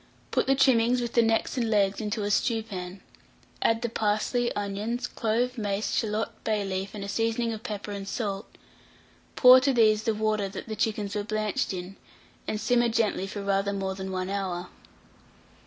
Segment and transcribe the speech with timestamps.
[0.31, 3.01] Put the trimmings, with the necks and legs, into a stewpan;
[3.61, 8.07] add the parsley, onions, clove, mace, shalot, bay leaf, and a seasoning of pepper and
[8.07, 8.47] salt;
[9.35, 11.97] pour to these the water that the chickens were blanched in,
[12.47, 14.69] and simmer gently for rather more than 1 hour.